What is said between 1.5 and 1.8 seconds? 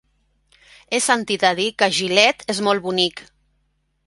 dir